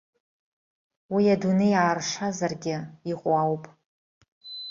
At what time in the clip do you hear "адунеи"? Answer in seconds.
1.35-1.73